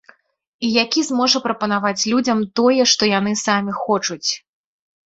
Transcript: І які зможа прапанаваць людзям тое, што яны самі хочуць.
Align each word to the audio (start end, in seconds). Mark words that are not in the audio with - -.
І 0.67 0.69
які 0.83 1.03
зможа 1.09 1.43
прапанаваць 1.45 2.07
людзям 2.15 2.39
тое, 2.61 2.81
што 2.95 3.13
яны 3.17 3.31
самі 3.47 3.71
хочуць. 3.85 4.27